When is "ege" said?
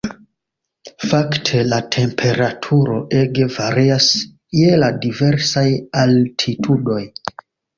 3.19-3.47